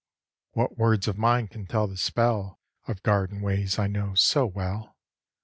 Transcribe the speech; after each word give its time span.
II. 0.01 0.59
What 0.61 0.77
words 0.79 1.07
of 1.07 1.19
mine 1.19 1.47
can 1.47 1.67
tell 1.67 1.85
the 1.85 1.95
spell 1.95 2.59
Of 2.87 3.03
garden 3.03 3.39
ways 3.39 3.77
I 3.77 3.85
know 3.85 4.15
so 4.15 4.47
well? 4.47 4.97